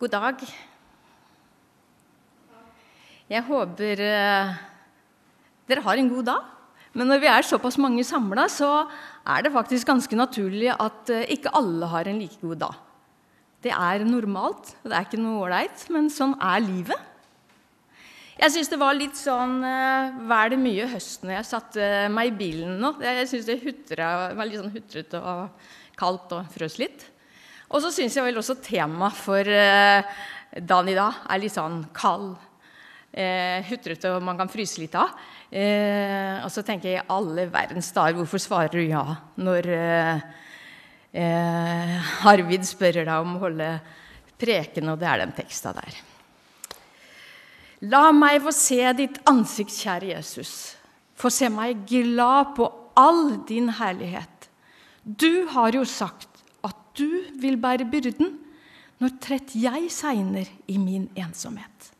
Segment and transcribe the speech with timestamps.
[0.00, 0.42] God dag.
[3.28, 4.52] Jeg håper eh,
[5.68, 6.46] dere har en god dag.
[6.96, 8.70] Men når vi er såpass mange samla, så
[9.28, 12.80] er det faktisk ganske naturlig at eh, ikke alle har en like god dag.
[13.60, 17.06] Det er normalt, det er ikke noe ålreit, men sånn er livet.
[18.40, 22.36] Jeg syns det var litt sånn uh, det mye høst når jeg satte meg i
[22.40, 22.94] bilen nå.
[23.04, 27.09] Jeg syns det hutra, var litt sånn hutrete og kaldt og frøs litt.
[27.70, 30.02] Og så syns jeg vel også temaet for uh,
[30.58, 32.32] dagen i dag er litt sånn kald,
[33.14, 35.12] eh, hutrete og man kan fryse litt av.
[35.50, 39.04] Eh, og så tenker jeg alle verdens dager, hvorfor svarer du ja
[39.38, 39.70] når
[42.30, 43.70] Arvid spør deg om å holde
[44.40, 46.00] preken, og det er den teksta der.
[47.90, 50.54] La meg få se ditt ansikt, kjære Jesus.
[51.18, 52.66] Få se meg glad på
[52.98, 54.50] all din herlighet.
[55.02, 56.29] Du har jo sagt
[56.98, 57.08] du
[57.40, 58.36] vil bære byrden
[59.00, 61.90] når trett jeg segner i min ensomhet.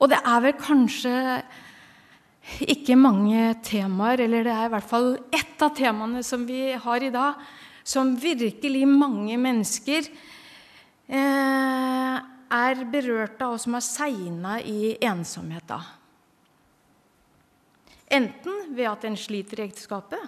[0.00, 1.14] Og det er vel kanskje
[2.64, 7.04] ikke mange temaer, eller det er i hvert fall ett av temaene som vi har
[7.04, 7.40] i dag,
[7.84, 10.08] som virkelig mange mennesker
[11.08, 12.16] eh,
[12.54, 15.88] er berørt av, og som har segna i ensomhet av.
[18.14, 20.20] Enten ved at en sliter i ekteskapet,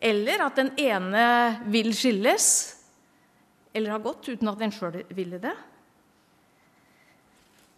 [0.00, 1.24] eller at den ene
[1.70, 2.46] vil skilles,
[3.72, 5.54] eller har gått uten at en sjøl ville det.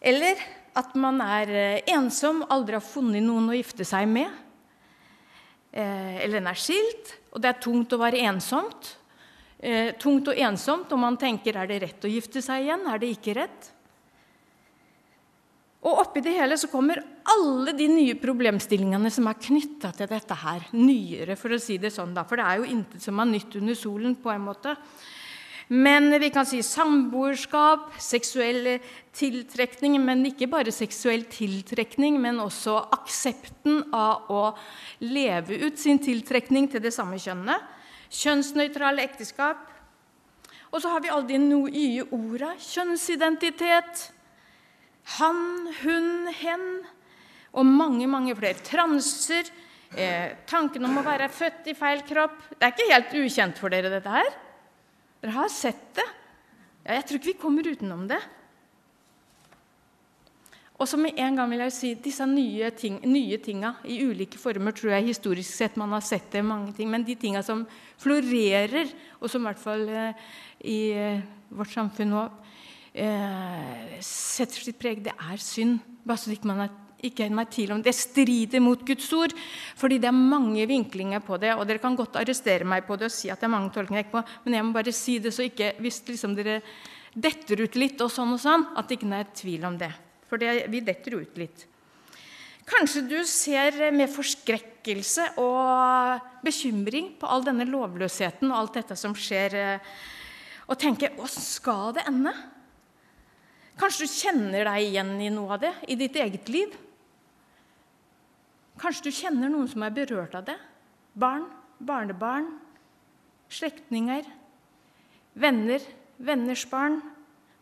[0.01, 0.41] Eller
[0.79, 4.31] at man er eh, ensom, aldri har funnet noen å gifte seg med.
[5.73, 8.95] Eh, eller en er skilt, og det er tungt å være ensomt
[9.63, 13.01] eh, tungt og ensomt, og man tenker er det rett å gifte seg igjen, er
[13.01, 13.72] det ikke rett?
[15.83, 17.01] Og oppi det hele så kommer
[17.33, 20.69] alle de nye problemstillingene som er knytta til dette her.
[20.79, 22.23] Nyere, for å si det sånn, da.
[22.29, 24.77] For det er jo intet som er nytt under solen, på en måte.
[25.73, 28.77] Men vi kan si samboerskap, seksuell
[29.17, 34.43] tiltrekning, men ikke bare seksuell tiltrekning, men også aksepten av å
[35.03, 37.71] leve ut sin tiltrekning til det samme kjønnet
[38.13, 39.69] kjønnsnøytrale ekteskap.
[40.73, 42.55] Og så har vi alle de nye orda.
[42.61, 44.12] Kjønnsidentitet.
[45.19, 46.67] Han, hun, hen.
[47.53, 48.61] Og mange, mange flere.
[48.65, 49.51] Transer.
[49.93, 52.39] Eh, tanken om å være født i feil kropp.
[52.55, 54.31] Det er ikke helt ukjent for dere, dette her.
[55.23, 56.07] Dere har sett det.
[56.83, 58.21] Ja, jeg tror ikke vi kommer utenom det.
[60.83, 64.41] Og så med en gang vil jeg si disse nye, ting, nye tinga i ulike
[64.41, 67.63] former tror jeg historisk sett man har sett det mange ting, Men de tinga som
[68.03, 70.25] florerer, og som i hvert fall eh,
[70.67, 71.23] i eh,
[71.55, 72.25] vårt samfunn nå
[72.95, 75.81] eh, setter sitt preg, det er synd.
[76.05, 76.73] Bare så ikke man er
[77.03, 77.95] ikke er tvil om det.
[77.95, 79.33] strider mot Guds ord,
[79.77, 81.55] fordi det er mange vinklinger på det.
[81.57, 84.11] Og dere kan godt arrestere meg på det og si at det er mange tolkninger,
[84.11, 86.61] på, men jeg må bare si det så ikke hvis liksom dere
[87.13, 89.91] detter ut litt, og sånn og sånn, at det ikke er tvil om det.
[90.31, 91.67] For det, vi detter ut litt.
[92.65, 99.13] Kanskje du ser med forskrekkelse og bekymring på all denne lovløsheten og alt dette som
[99.19, 99.81] skjer,
[100.71, 102.33] og tenker 'Å, skal det ende?
[103.81, 106.75] Kanskje du kjenner deg igjen i noe av det i ditt eget liv?
[108.81, 110.59] Kanskje du kjenner noen som er berørt av det?
[111.15, 111.47] Barn,
[111.79, 112.49] barnebarn,
[113.53, 114.27] slektninger,
[115.33, 115.85] venner,
[116.17, 117.01] venners barn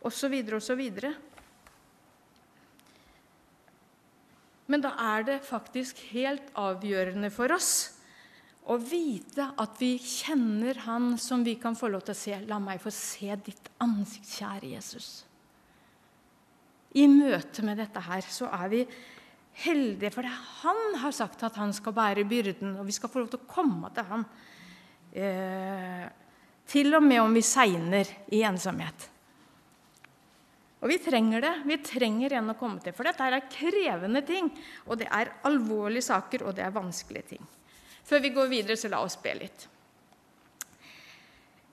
[0.07, 0.37] osv.
[0.57, 0.83] osv.
[4.71, 7.73] Men da er det faktisk helt avgjørende for oss
[8.71, 12.39] å vite at vi kjenner Han som vi kan få lov til å se.
[12.47, 15.11] La meg få se ditt ansikt, kjære Jesus.
[16.99, 18.81] I møte med dette her så er vi
[19.63, 23.31] heldige, for han har sagt at han skal bære byrden, og vi skal få lov
[23.31, 24.27] til å komme til han.
[25.11, 26.05] Eh,
[26.71, 29.09] til og med om vi segner i ensomhet.
[30.81, 31.55] Og vi trenger det.
[31.69, 32.95] Vi trenger en å komme til.
[32.97, 34.49] For dette er krevende ting.
[34.89, 37.51] Og det er alvorlige saker, og det er vanskelige ting.
[38.07, 39.67] Før vi går videre, så la oss be litt.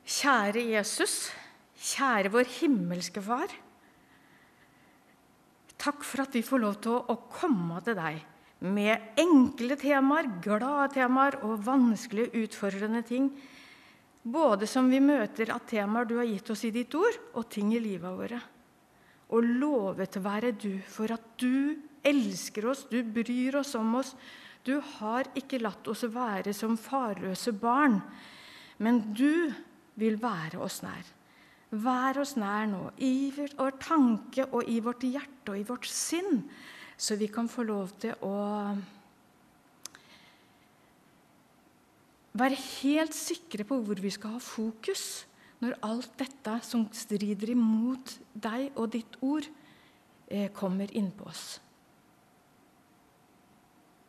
[0.07, 1.15] Kjære Jesus,
[1.93, 3.53] kjære vår himmelske Far.
[5.77, 8.23] Takk for at vi får lov til å komme til deg
[8.65, 13.29] med enkle temaer, glade temaer og vanskelige, utfordrende ting.
[14.27, 17.69] Både som vi møter av temaer du har gitt oss i ditt ord, og ting
[17.75, 18.39] i livet våre.
[19.35, 21.77] Og lovet være du for at du
[22.07, 24.15] elsker oss, du bryr oss om oss.
[24.65, 28.01] Du har ikke latt oss være som farløse barn,
[28.83, 29.53] men du
[29.97, 31.16] vil være oss nær.
[31.67, 36.45] Vær oss nær nå, i vår tanke og i vårt hjerte og i vårt sinn,
[36.97, 38.37] så vi kan få lov til å
[42.37, 45.25] være helt sikre på hvor vi skal ha fokus
[45.63, 49.47] når alt dette som strider imot deg og ditt ord,
[50.29, 51.59] eh, kommer innpå oss.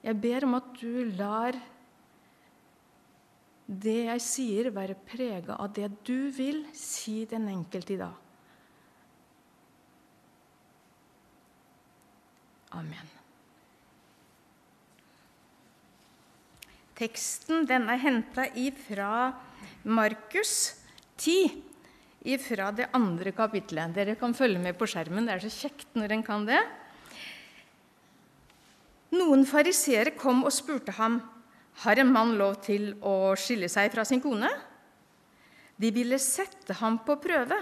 [0.04, 1.56] Jeg ber om at du lar
[3.68, 8.16] det jeg sier, være prega av det du vil si den enkelte i dag.
[12.78, 13.12] Amen.
[16.98, 18.48] Teksten den er henta
[18.88, 19.12] fra
[19.84, 20.74] Markus
[21.20, 21.62] 10,
[22.42, 23.94] fra det andre kapitlet.
[23.94, 25.28] Dere kan følge med på skjermen.
[25.28, 26.60] Det er så kjekt når en kan det.
[29.14, 31.20] Noen fariseere kom og spurte ham
[31.84, 34.50] har en mann lov til å skille seg fra sin kone.
[35.78, 37.58] De ville sette ham på prøve.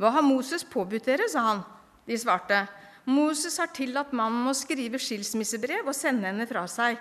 [0.00, 1.28] Hva har Moses påbudt dere?
[1.28, 1.64] sa han.
[2.08, 2.62] De svarte.
[3.10, 6.96] Moses har tillatt mannen å skrive skilsmissebrev og sende henne fra seg.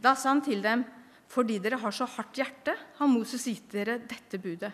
[0.00, 0.84] Da sa han til dem,
[1.28, 4.72] fordi dere har så hardt hjerte, har Moses gitt dere dette budet.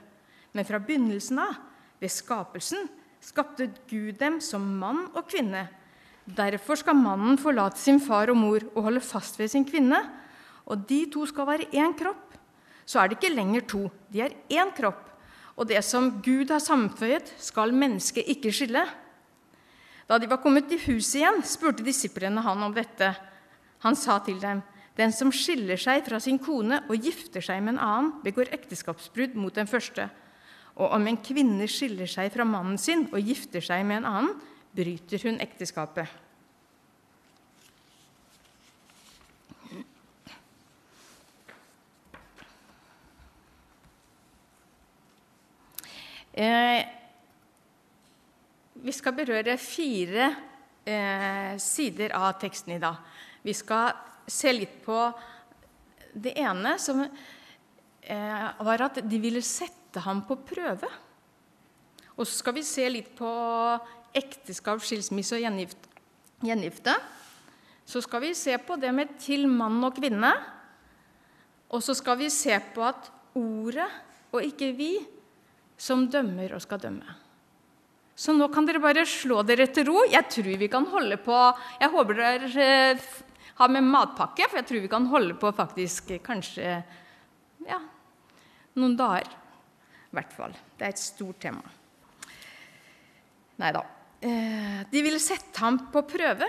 [0.54, 1.58] Men fra begynnelsen av,
[2.00, 2.86] ved skapelsen,
[3.20, 5.66] skapte Gud dem som mann og kvinne.
[6.24, 9.98] Derfor skal mannen forlate sin far og mor og holde fast ved sin kvinne,
[10.70, 12.36] og de to skal være én kropp.
[12.86, 15.08] Så er det ikke lenger to, de er én kropp.
[15.58, 18.86] Og det som Gud har sammenføyet, skal mennesket ikke skille.
[20.08, 23.12] Da de var kommet til huset igjen, spurte disiplene han om dette.
[23.84, 24.62] Han sa til dem,
[24.98, 29.36] den som skiller seg fra sin kone og gifter seg med en annen, begår ekteskapsbrudd
[29.38, 30.08] mot den første.
[30.80, 34.34] Og om en kvinne skiller seg fra mannen sin og gifter seg med en annen,
[34.76, 36.10] bryter hun ekteskapet.
[48.80, 50.28] Vi skal berøre fire
[50.86, 52.96] eh, sider av teksten i dag.
[53.42, 53.92] Vi skal
[54.30, 54.98] se litt på
[56.14, 60.90] det ene, som eh, var at de ville sette ham på prøve.
[62.16, 63.30] Og så skal vi se litt på
[64.16, 65.44] ekteskap, skilsmisse og
[66.44, 66.96] gjengifte.
[67.86, 70.32] Så skal vi se på det med til mann og kvinne.
[71.70, 73.88] Og så skal vi se på at ordet,
[74.30, 74.92] og ikke vi,
[75.80, 77.16] som dømmer og skal dømme.
[78.20, 80.02] Så nå kan dere bare slå dere til ro.
[80.04, 81.36] Jeg tror vi kan holde på
[81.80, 83.04] Jeg håper dere eh,
[83.60, 86.82] har med matpakke, for jeg tror vi kan holde på faktisk kanskje
[87.68, 87.78] ja,
[88.76, 89.32] noen dager.
[90.10, 90.56] I hvert fall.
[90.76, 91.64] Det er et stort tema.
[93.60, 93.82] Nei da.
[94.20, 96.48] Eh, de ville sette ham på prøve.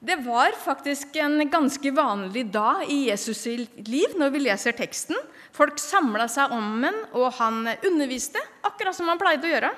[0.00, 3.44] Det var faktisk en ganske vanlig dag i Jesus'
[3.84, 5.18] liv når vi leser teksten.
[5.52, 9.74] Folk samla seg om ham, og han underviste, akkurat som han pleide å gjøre.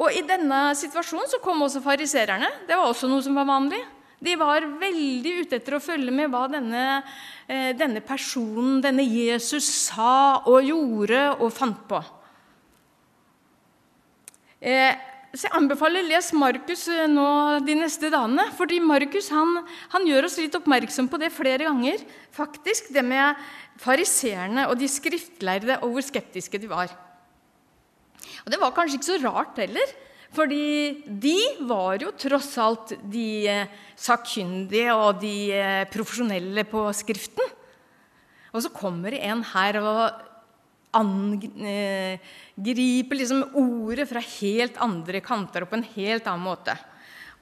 [0.00, 2.52] Og I denne situasjonen så kom også farisererne.
[2.68, 3.80] Det var også noe som var vanlig.
[4.20, 7.02] De var veldig ute etter å følge med hva denne,
[7.48, 12.04] eh, denne personen, denne Jesus, sa og gjorde og fant på.
[14.60, 14.92] Eh,
[15.30, 17.24] så jeg anbefaler les Markus eh, nå
[17.62, 18.48] de neste dagene.
[18.58, 19.60] fordi Markus han,
[19.92, 22.02] han, gjør oss litt oppmerksom på det flere ganger.
[22.34, 23.38] faktisk, Det med
[23.78, 26.90] fariseerne og de skriftlærde og hvor skeptiske de var.
[28.44, 29.94] Og Det var kanskje ikke så rart heller.
[30.30, 37.56] Fordi de var jo tross alt de eh, sakkyndige og de eh, profesjonelle på Skriften.
[38.50, 40.29] Og så kommer det en her og
[40.96, 42.26] angriper
[43.16, 46.74] liksom ordet fra helt andre kanter og på en helt annen måte.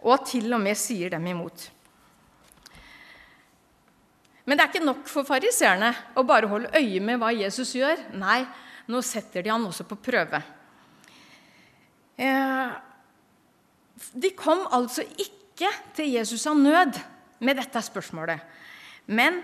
[0.05, 1.71] Og til og med sier dem imot.
[4.49, 8.01] Men det er ikke nok for fariseerne å bare holde øye med hva Jesus gjør.
[8.17, 8.41] Nei,
[8.89, 10.41] nå setter de han også på prøve.
[12.17, 12.71] Eh,
[14.25, 16.97] de kom altså ikke til Jesus av nød
[17.45, 18.41] med dette spørsmålet.
[19.13, 19.43] Men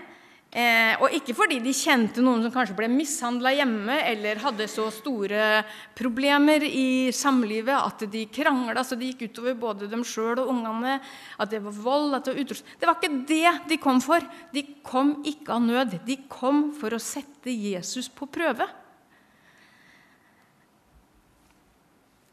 [0.55, 4.85] Eh, og ikke fordi de kjente noen som kanskje ble mishandla hjemme eller hadde så
[4.93, 5.65] store
[5.97, 10.93] problemer i samlivet at de krangla så det gikk utover både dem sjøl og ungene.
[11.35, 12.63] At det var vold, at det var utros.
[12.79, 14.23] Det var ikke det de kom for.
[14.55, 15.97] De kom ikke av nød.
[16.07, 18.69] De kom for å sette Jesus på prøve.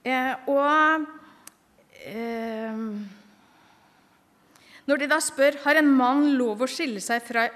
[0.07, 1.11] Eh, og
[2.07, 2.79] eh,
[4.87, 7.49] Når de da spør har en mann lov å skille seg fra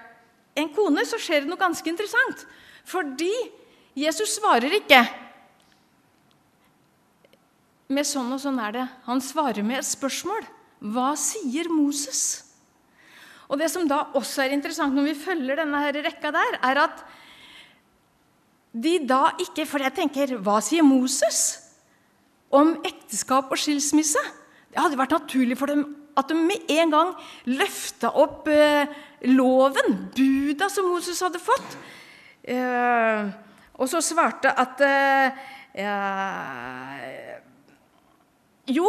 [0.56, 2.46] en kone, så skjer det noe ganske interessant.
[2.86, 3.32] Fordi
[3.96, 5.02] Jesus svarer ikke
[7.92, 8.86] med sånn og sånn er det.
[9.06, 10.46] Han svarer med et spørsmål.
[10.92, 12.46] Hva sier Moses?
[13.46, 16.82] Og Det som da også er interessant når vi følger denne her rekka der, er
[16.88, 17.04] at
[18.76, 21.62] de da ikke For jeg tenker, hva sier Moses
[22.52, 24.20] om ekteskap og skilsmisse?
[24.68, 25.86] Det hadde vært naturlig for dem
[26.16, 27.10] at de med en gang
[27.52, 28.88] løfta opp eh,
[29.28, 31.76] loven, buda som Moses hadde fått.
[32.46, 33.26] Eh,
[33.76, 35.28] Og så svarte at eh,
[38.72, 38.88] Jo,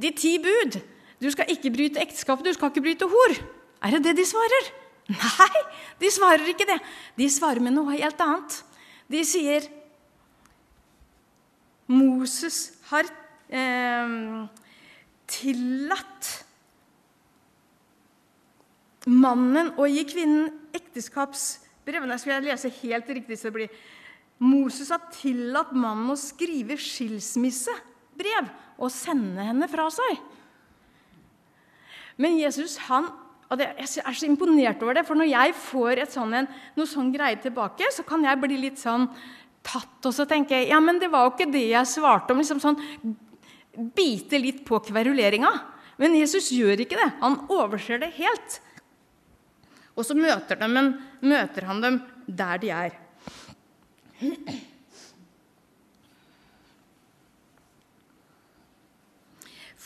[0.00, 0.78] de ti bud.
[1.20, 3.36] Du skal ikke bryte ekteskapet, du skal ikke bryte hor.
[3.84, 4.70] Er det det de svarer?
[5.12, 5.60] Nei,
[6.00, 6.80] de svarer ikke det.
[7.20, 8.56] De svarer med noe helt annet.
[9.12, 9.68] De sier
[11.86, 13.06] Moses har
[13.54, 14.48] eh,
[15.30, 16.32] tillatt
[19.06, 22.06] mannen og gi kvinnen ekteskapsbrev.
[22.06, 23.38] Nå skal jeg lese helt riktig.
[23.38, 23.76] så det blir.
[24.42, 30.18] Moses har tillatt mannen å skrive skilsmissebrev og sende henne fra seg.
[32.20, 33.08] Men Jesus han,
[33.48, 36.88] og det, jeg er så imponert over det, for når jeg får sånn, en, noe
[36.88, 39.06] sånn greie tilbake, så kan jeg bli litt sånn
[39.66, 42.42] tatt og så tenke ja, men det var jo ikke det jeg svarte om.
[42.42, 42.80] liksom sånn,
[43.76, 45.50] Bite litt på kveruleringa.
[46.00, 47.10] Men Jesus gjør ikke det.
[47.20, 48.60] Han overser det helt.
[49.96, 50.92] Og så møter, dem,
[51.24, 52.96] møter han dem der de er.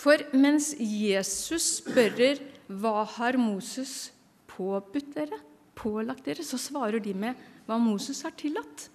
[0.01, 2.41] For mens Jesus spørrer
[2.71, 4.11] hva har Moses
[4.51, 5.39] påbudt dere,
[5.77, 7.39] pålagt dere, så svarer de med
[7.69, 8.89] hva Moses har tillatt.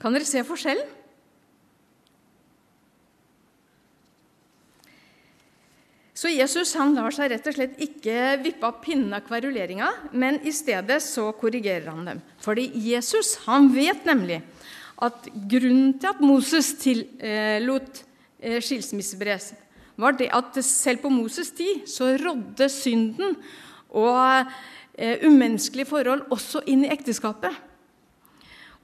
[0.00, 0.96] Kan dere se forskjellen?
[6.18, 9.86] Så Jesus han lar seg rett og slett ikke vippe av pinnen av kveruleringa,
[10.18, 12.22] men i stedet så korrigerer han dem.
[12.42, 14.40] Fordi Jesus han vet nemlig
[14.98, 18.00] at grunnen til at Moses tillot
[18.42, 19.46] eh, skilsmissebrev,
[19.98, 23.38] var det at selv på Moses' tid så rådde synden
[23.94, 24.50] og
[24.98, 27.54] eh, umenneskelige forhold også inn i ekteskapet.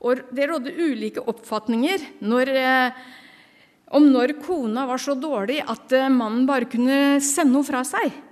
[0.07, 3.05] Og det rådde ulike oppfatninger når, eh,
[3.93, 8.23] om når kona var så dårlig at eh, mannen bare kunne sende henne fra seg.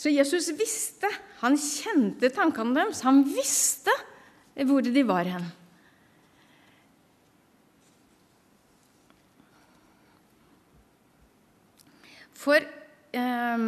[0.00, 1.10] Så Jesus visste,
[1.42, 3.92] han kjente tankene deres, han visste
[4.64, 5.44] hvor de var hen.
[12.40, 12.64] For
[13.12, 13.64] eh,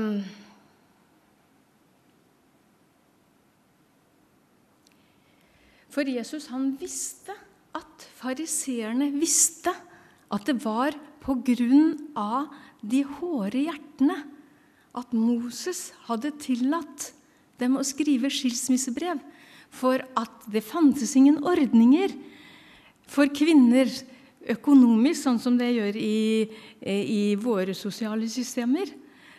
[5.92, 7.34] For Jesus han visste
[7.76, 9.74] at fariseerne visste
[10.32, 12.48] at det var på grunn av
[12.80, 14.16] de hårde hjertene
[14.96, 17.10] at Moses hadde tillatt
[17.60, 19.20] dem å skrive skilsmissebrev,
[19.72, 22.12] for at det fantes ingen ordninger
[23.08, 23.88] for kvinner
[24.50, 26.48] økonomisk, sånn som det gjør i,
[26.82, 28.90] i våre sosiale systemer.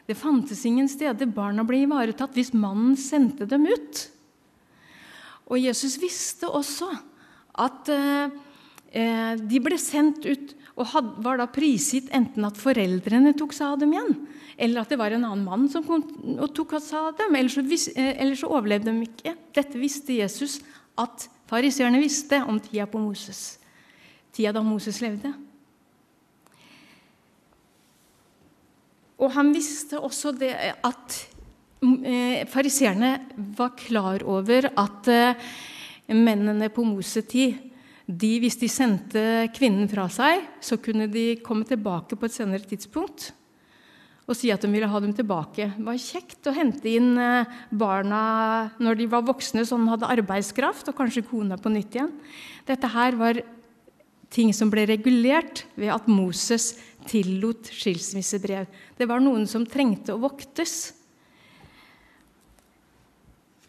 [0.08, 4.08] Det fantes ingen steder barna ble ivaretatt hvis mannen sendte dem ut.
[5.52, 6.90] Og Jesus visste også
[7.64, 13.54] at eh, de ble sendt ut og had, var da prisgitt enten at foreldrene tok
[13.54, 14.16] seg av dem igjen,
[14.58, 16.02] eller at det var en annen mann som kom
[16.34, 17.36] og tok seg av dem.
[17.38, 19.36] Ellers så, vis, eh, eller så overlevde de ikke.
[19.56, 20.60] Dette visste Jesus
[21.00, 23.60] at fariseerne visste om tida på Moses.
[24.34, 25.30] Tida da Moses levde.
[29.22, 31.20] Og han visste også det at
[31.84, 33.14] eh, fariseerne
[33.56, 35.54] var klar over at eh,
[36.18, 37.70] mennene på Moses tid
[38.04, 39.22] de, hvis de sendte
[39.56, 43.30] kvinnen fra seg, så kunne de komme tilbake på et senere tidspunkt
[44.24, 45.68] og si at de ville ha dem tilbake.
[45.76, 48.22] Det var kjekt å hente inn eh, barna
[48.80, 52.14] når de var voksne, så de hadde arbeidskraft, og kanskje kona på nytt igjen.
[52.68, 53.42] Dette her var
[54.34, 56.74] ting som ble regulert ved at Moses
[57.10, 58.68] tillot skilsmissebrev.
[58.98, 60.94] Det var noen som trengte å voktes.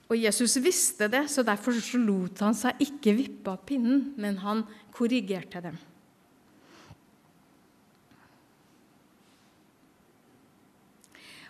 [0.08, 4.38] Og Jesus visste det, så derfor så lot han seg ikke vippe av pinnen, men
[4.44, 4.62] han
[4.94, 5.80] korrigerte dem.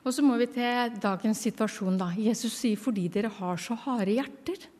[0.05, 1.97] Og så må vi til dagens situasjon.
[1.99, 2.13] da.
[2.13, 4.74] Jesus sier 'fordi dere har så harde hjerter'.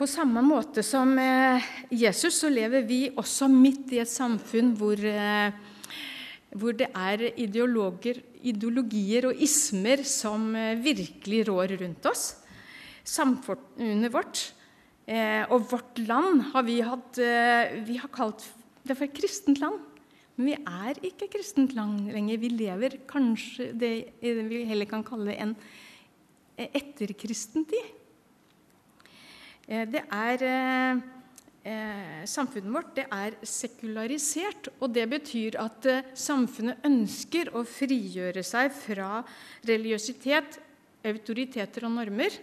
[0.00, 1.60] På samme måte som eh,
[1.92, 5.52] Jesus så lever vi også midt i et samfunn hvor eh,
[6.56, 12.24] hvor det er ideologier og ismer som eh, virkelig rår rundt oss.
[13.04, 14.46] Samfunnet vårt
[15.50, 18.44] og vårt land har vi hatt Vi har kalt
[18.86, 19.80] det for et kristent land.
[20.36, 22.38] Men vi er ikke kristent land lenger.
[22.38, 25.56] Vi lever kanskje det vi heller kan kalle en
[26.56, 27.99] etterkristen tid.
[29.70, 34.72] Det er eh, samfunnet vårt det er sekularisert.
[34.82, 39.20] Og det betyr at eh, samfunnet ønsker å frigjøre seg fra
[39.68, 40.58] religiøsitet,
[41.06, 42.34] autoriteter og normer.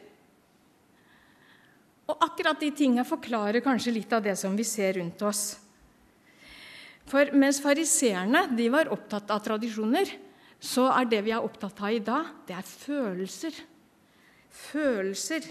[2.07, 5.57] Og akkurat de tingene forklarer kanskje litt av det som vi ser rundt oss.
[7.07, 10.10] For mens fariseerne var opptatt av tradisjoner,
[10.60, 13.60] så er det vi er opptatt av i dag, det er følelser.
[14.72, 15.46] Følelser.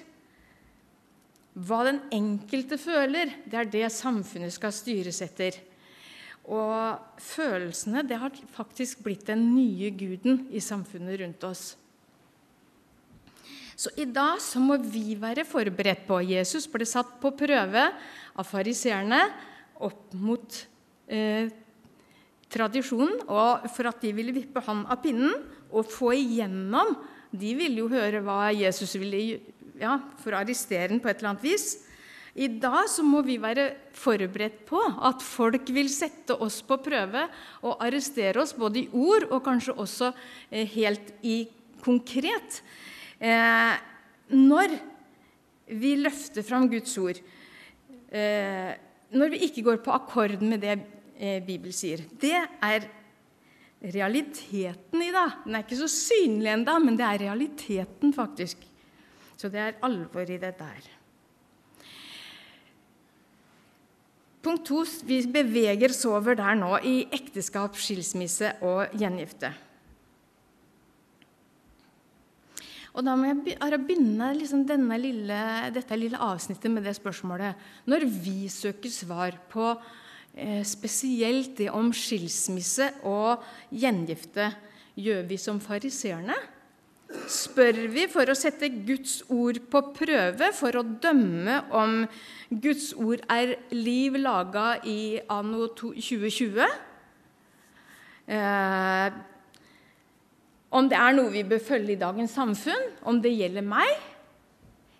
[1.56, 5.56] Hva den enkelte føler, det er det samfunnet skal styres etter.
[6.46, 11.64] Og følelsene det har faktisk blitt den nye guden i samfunnet rundt oss.
[13.76, 17.82] Så i dag så må vi være forberedt på Jesus ble satt på prøve
[18.36, 19.18] av fariseerne
[19.84, 20.60] opp mot
[21.12, 21.50] eh,
[22.52, 25.34] tradisjonen, og for at de ville vippe ham av pinnen
[25.72, 26.94] og få igjennom
[27.36, 29.18] De ville jo høre hva Jesus ville
[29.80, 31.66] ja, for å arrestere den på et eller annet vis.
[32.36, 37.22] I dag så må vi være forberedt på at folk vil sette oss på prøve
[37.64, 40.10] og arrestere oss, både i ord og kanskje også
[40.50, 41.38] eh, helt i
[41.84, 42.60] konkret.
[43.16, 43.72] Eh,
[44.36, 44.76] når
[45.80, 47.22] vi løfter fram Guds ord,
[48.12, 48.76] eh,
[49.16, 52.90] når vi ikke går på akkord med det eh, Bibelen sier, det er
[53.80, 55.40] realiteten i dag.
[55.46, 58.65] Den er ikke så synlig ennå, men det er realiteten, faktisk.
[59.36, 60.92] Så det er alvor i det der.
[64.46, 69.50] Punkt to vi beveger oss over der nå i ekteskap, skilsmisse og gjengifte.
[72.96, 74.62] Og da må jeg begynne liksom
[74.96, 75.40] lille,
[75.74, 77.58] dette lille avsnittet med det spørsmålet.
[77.84, 79.74] Når vi søker svar på
[80.32, 84.48] eh, spesielt det om skilsmisse og gjengifte,
[84.96, 86.38] gjør vi som fariseerne?
[87.06, 92.00] Spør vi for å sette Guds ord på prøve, for å dømme om
[92.50, 96.66] Guds ord er liv laga i anno 2020?
[98.26, 99.18] Eh,
[100.74, 103.92] om det er noe vi bør følge i dagens samfunn, om det gjelder meg?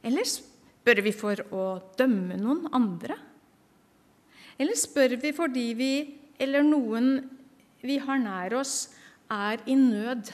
[0.06, 1.66] Eller spør vi for å
[1.98, 3.18] dømme noen andre?
[4.62, 5.92] Eller spør vi fordi vi
[6.38, 7.16] eller noen
[7.82, 8.92] vi har nær oss,
[9.26, 10.30] er i nød?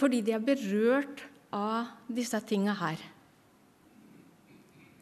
[0.00, 3.00] Fordi de er berørt av disse tinga her.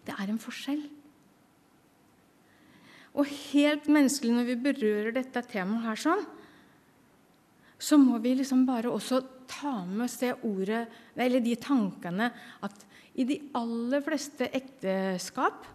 [0.09, 0.83] Det er en forskjell.
[3.19, 6.27] Og helt menneskelig når vi berører dette temaet her sånn,
[7.79, 10.85] så må vi liksom bare også ta med oss det ordet,
[11.17, 12.31] eller de tankene
[12.67, 12.85] at
[13.19, 15.67] i de aller fleste ekteskap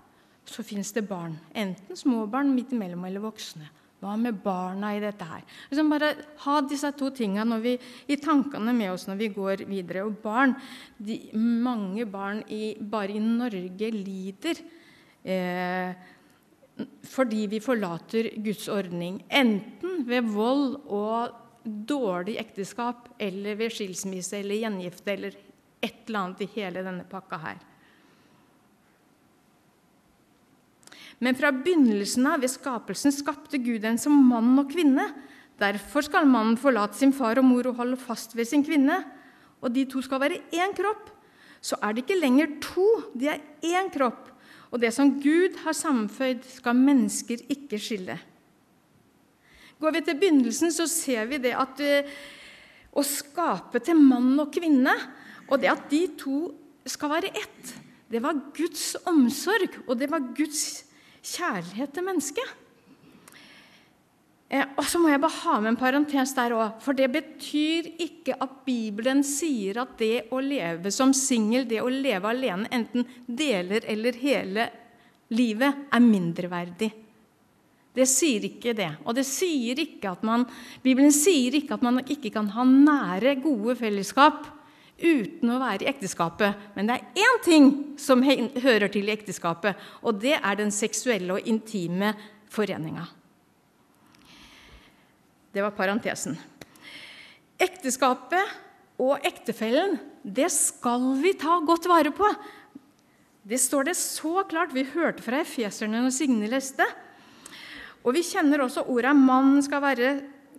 [0.47, 1.38] så fins det barn.
[1.55, 3.69] Enten små barn, midt imellom eller voksne.
[4.03, 5.43] Hva med barna i dette her?
[5.71, 6.09] Liksom bare
[6.43, 7.77] Ha disse to tingene vi,
[8.11, 10.03] i tankene med oss når vi går videre.
[10.03, 10.55] Og barn,
[10.97, 14.59] de, Mange barn i, bare i Norge lider
[15.23, 15.93] eh,
[17.05, 19.21] fordi vi forlater Guds ordning.
[19.29, 25.37] Enten ved vold og dårlig ekteskap eller ved skilsmisse eller gjengifte eller
[25.83, 27.61] et eller annet i hele denne pakka her.
[31.23, 35.05] Men fra begynnelsen av ved skapelsen skapte Gud en som mann og kvinne.
[35.62, 38.97] Derfor skal mannen forlate sin far og mor og holde fast ved sin kvinne.
[39.63, 41.07] Og de to skal være én kropp.
[41.63, 44.33] Så er det ikke lenger to, de er én kropp.
[44.73, 48.17] Og det som Gud har sammenføyd, skal mennesker ikke skille.
[49.79, 52.13] Går vi til begynnelsen, så ser vi det at uh,
[52.99, 54.91] å skape til mann og kvinne,
[55.47, 56.49] og det at de to
[56.89, 57.73] skal være ett,
[58.12, 60.83] det var Guds omsorg, og det var Guds
[61.23, 62.53] kjærlighet til mennesket.
[64.53, 66.79] Eh, og så må jeg bare ha med en parentes der òg.
[66.83, 71.91] For det betyr ikke at Bibelen sier at det å leve som singel, det å
[71.91, 74.67] leve alene, enten deler eller hele
[75.33, 76.91] livet, er mindreverdig.
[77.93, 78.89] Det sier ikke det.
[79.05, 80.45] Og det sier ikke at man,
[80.86, 84.47] Bibelen sier ikke at man ikke kan ha nære, gode fellesskap
[84.99, 86.69] uten å være i ekteskapet.
[86.75, 91.38] Men det er én ting som hører til i ekteskapet, og det er den seksuelle
[91.38, 92.13] og intime
[92.53, 93.06] foreninga.
[95.53, 96.38] Det var parentesen.
[97.62, 102.29] Ekteskapet og ektefellen, det skal vi ta godt vare på.
[103.43, 104.73] Det står det så klart.
[104.73, 106.86] Vi hørte fra efeserne når Signe leste.
[108.03, 110.10] Og vi kjenner også ordet 'mann' skal være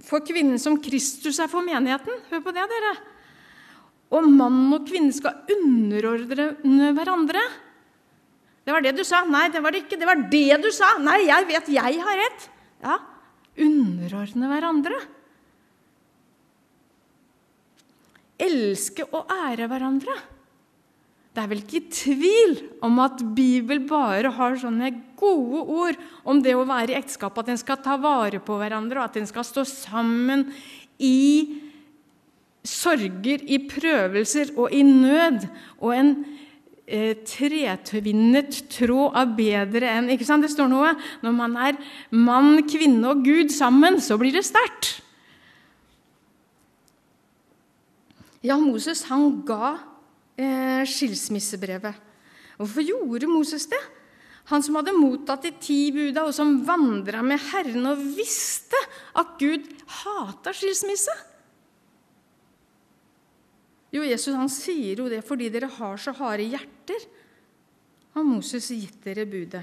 [0.04, 2.12] for kvinnen som Kristus er for menigheten.
[2.30, 2.94] Hør på det, dere.
[4.12, 7.42] Og mann og kvinne skal underordne hverandre.
[8.64, 9.22] Det var det du sa.
[9.28, 9.98] Nei, det var det ikke.
[10.00, 10.94] Det var det du sa.
[11.02, 12.46] Nei, jeg vet jeg har rett.
[12.84, 12.98] Ja,
[13.64, 15.00] underordne hverandre.
[18.44, 20.16] Elske og ære hverandre.
[21.34, 22.52] Det er vel ikke tvil
[22.86, 27.50] om at Bibelen bare har sånne gode ord om det å være i ekteskap, at
[27.50, 30.46] en skal ta vare på hverandre, og at en skal stå sammen
[31.02, 31.63] i
[32.64, 35.44] sorger, i prøvelser og i nød.
[35.84, 36.12] Og en
[36.86, 40.44] eh, tretvinnet tråd av bedre enn ikke sant?
[40.44, 44.96] Det står noe Når man er mann, kvinne og Gud sammen, så blir det sterkt.
[48.44, 49.76] Ja, Moses han ga
[50.36, 52.00] eh, skilsmissebrevet.
[52.58, 53.80] Hvorfor gjorde Moses det?
[54.52, 58.76] Han som hadde mottatt de ti buda, og som vandra med Herren og visste
[59.16, 59.64] at Gud
[60.02, 61.14] hata skilsmisse.
[63.94, 67.06] Jo, Jesus han sier jo det fordi dere har så harde hjerter,
[68.14, 69.62] har Moses gitt dere budet.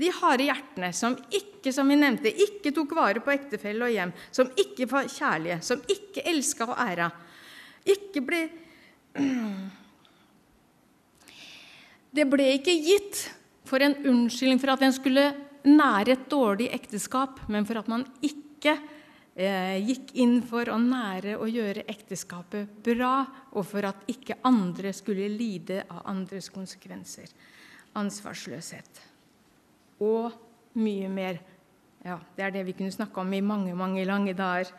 [0.00, 4.14] De harde hjertene som ikke som vi nevnte, ikke tok vare på ektefelle og hjem,
[4.32, 7.10] som ikke var kjærlige, som ikke elska og æra,
[7.84, 8.40] ikke ble
[12.10, 13.20] Det ble ikke gitt
[13.66, 15.26] for en unnskyldning for at en skulle
[15.66, 18.74] nære et dårlig ekteskap, men for at man ikke
[19.36, 25.28] gikk inn for å nære og gjøre ekteskapet bra, og for at ikke andre skulle
[25.30, 27.30] lide av andres konsekvenser.
[27.96, 29.00] Ansvarsløshet.
[30.00, 30.32] Og
[30.80, 31.40] mye mer.
[32.04, 34.72] Ja, det er det vi kunne snakke om i mange, mange lange dager.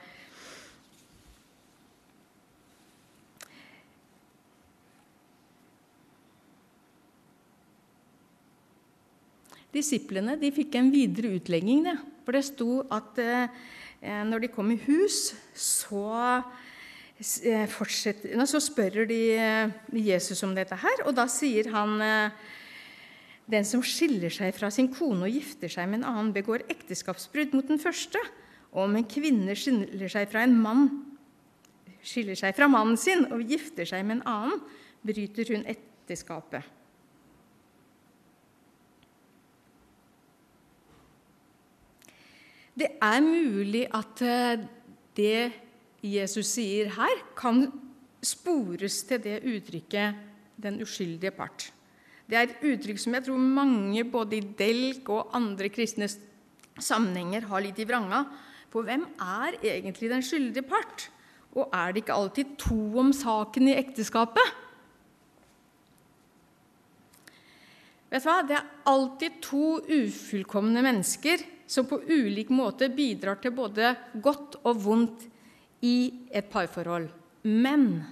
[9.72, 11.86] Disiplene de fikk en videre utlegging.
[11.86, 11.96] Det.
[12.26, 13.62] For det sto at eh,
[14.02, 16.42] når de kom i hus, så,
[17.22, 21.04] eh, så spør de eh, Jesus om dette her.
[21.06, 22.32] Og da sier han eh,
[23.52, 27.54] den som skiller seg fra sin kone og gifter seg med en annen, begår ekteskapsbrudd
[27.58, 28.22] mot den første.
[28.72, 30.90] Og om en kvinne skiller seg fra en mann,
[32.02, 34.62] skiller seg fra mannen sin og gifter seg med en annen,
[35.06, 36.81] bryter hun ekteskapet.
[42.78, 44.64] Det er mulig at eh,
[45.18, 45.52] det
[46.02, 47.68] Jesus sier her, kan
[48.24, 50.16] spores til det uttrykket
[50.62, 51.72] 'den uskyldige part'.
[52.30, 56.08] Det er et uttrykk som jeg tror mange både i Delk og andre kristne
[56.80, 58.24] sammenhenger har litt i vranga.
[58.72, 61.10] For hvem er egentlig den skyldige part?
[61.52, 64.54] Og er det ikke alltid to om saken i ekteskapet?
[68.12, 68.42] Vet du hva?
[68.48, 74.82] Det er alltid to ufullkomne mennesker som på ulik måte bidrar til både godt og
[74.84, 75.24] vondt
[75.88, 77.08] i et parforhold.
[77.48, 78.04] Men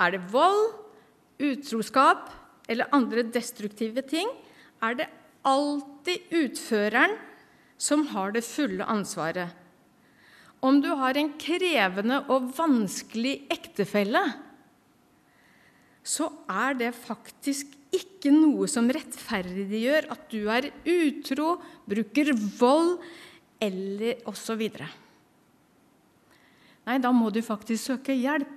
[0.00, 0.76] er det vold,
[1.40, 2.28] utroskap
[2.68, 4.28] eller andre destruktive ting,
[4.84, 5.08] er det
[5.48, 7.16] alltid utføreren
[7.80, 9.56] som har det fulle ansvaret.
[10.60, 14.20] Om du har en krevende og vanskelig ektefelle,
[16.04, 21.56] så er det faktisk ikke noe som rettferdiggjør at du er utro,
[21.90, 22.98] bruker vold
[23.60, 24.62] eller osv.
[26.86, 28.56] Nei, da må du faktisk søke hjelp.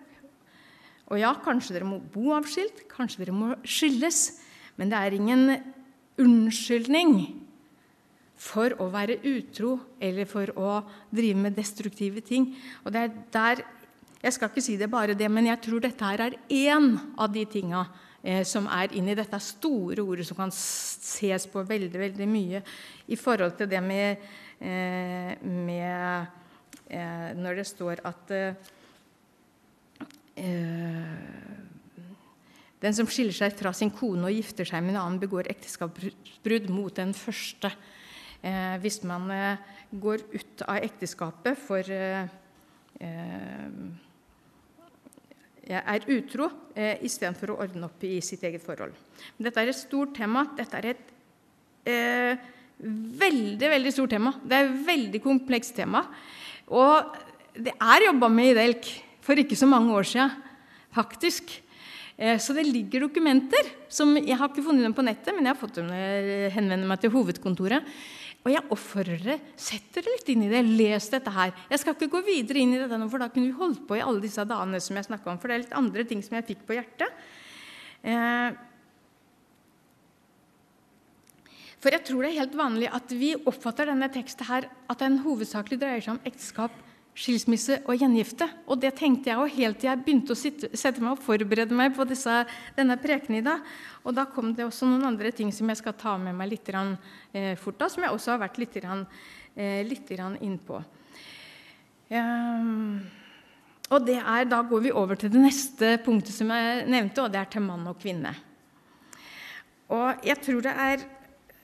[1.12, 4.40] Og ja, kanskje dere må bo avskilt, kanskje dere må skilles,
[4.80, 5.44] men det er ingen
[6.22, 7.18] unnskyldning
[8.40, 10.80] for å være utro eller for å
[11.14, 12.50] drive med destruktive ting.
[12.84, 13.66] Og det er der,
[14.24, 17.28] Jeg skal ikke si det bare det, men jeg tror dette her er én av
[17.34, 17.82] de tinga
[18.48, 22.62] som er inni dette store ordet som kan ses på veldig, veldig mye
[23.12, 24.24] i forhold til det med,
[24.60, 26.26] eh, med
[26.88, 28.54] eh, Når det står at eh,
[32.84, 36.70] den som skiller seg fra sin kone og gifter seg med en annen, begår ekteskapsbrudd
[36.70, 37.72] mot den første.
[38.44, 39.58] Eh, hvis man eh,
[39.92, 42.28] går ut av ekteskapet for eh,
[45.70, 48.96] er utro eh, istedenfor å ordne opp i sitt eget forhold.
[49.38, 50.46] Dette er et stort tema.
[50.58, 51.12] Dette er et
[51.88, 52.48] eh,
[53.24, 54.34] veldig veldig stort tema.
[54.44, 56.04] Det er et veldig komplekst tema.
[56.74, 57.16] Og
[57.56, 58.90] det er jobba med i Delk
[59.24, 60.34] for ikke så mange år siden,
[60.96, 61.54] faktisk.
[62.18, 65.54] Eh, så det ligger dokumenter som Jeg har ikke funnet dem på nettet, men jeg
[65.54, 67.88] har fått dem når jeg henvender meg til hovedkontoret.
[68.44, 71.54] Og jeg oppfordrer dere, sett dere litt inn i det, les dette her.
[71.72, 73.96] Jeg skal ikke gå videre inn i dette nå, for da kunne vi holdt på
[73.96, 75.40] i alle disse dagene som jeg om.
[75.40, 77.24] For det er litt andre ting som jeg fikk på hjertet.
[78.04, 78.50] Eh,
[81.84, 85.22] for jeg tror det er helt vanlig at vi oppfatter denne teksten her at den
[85.24, 86.76] hovedsakelig dreier seg om ekteskap
[87.14, 88.48] skilsmisse og gjengifte.
[88.68, 91.78] Og det tenkte jeg jo helt til jeg begynte å sitte, sette meg og forberede
[91.78, 92.42] meg på disse,
[92.78, 93.66] denne prekenen i dag.
[94.04, 96.74] Og da kom det også noen andre ting som jeg skal ta med meg litt
[96.74, 100.84] eh, fort av, som jeg også har vært litt, eh, litt innpå.
[102.14, 103.00] Um,
[103.90, 107.32] og det er, Da går vi over til det neste punktet som jeg nevnte, og
[107.32, 108.34] det er til mann og kvinne.
[109.94, 111.04] Og jeg tror det er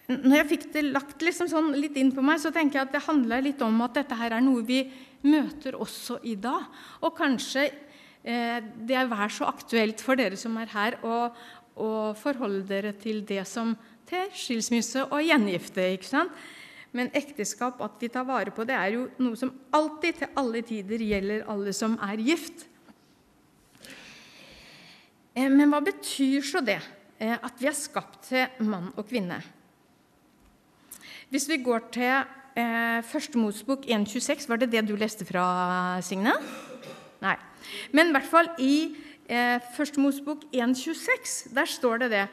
[0.10, 2.96] når jeg fikk det lagt liksom sånn litt inn på meg, så tenker jeg at
[2.96, 4.82] det handler litt om at dette her er noe vi
[5.22, 6.66] møter også i dag.
[7.06, 12.66] Og kanskje eh, det er vær så aktuelt for dere som er her, å forholde
[12.68, 13.76] dere til det som
[14.10, 15.86] til skilsmisse og gjengifte.
[15.94, 16.34] ikke sant?
[16.92, 20.64] Men ekteskap, at vi tar vare på det, er jo noe som alltid, til alle
[20.66, 22.66] tider, gjelder alle som er gift.
[25.38, 26.82] Eh, men hva betyr så det?
[27.22, 29.38] Eh, at vi er skapt til mann og kvinne?
[31.30, 32.10] Hvis vi går til
[32.58, 36.32] eh, Første Mosebok 1.26, var det det du leste fra, Signe?
[37.22, 37.36] Nei.
[37.94, 38.96] Men i hvert fall i
[39.30, 42.24] eh, Første Mosebok 1.26, der står det det.